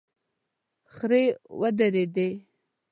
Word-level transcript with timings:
خرې 0.95 1.23
ودرېدې. 1.59 2.29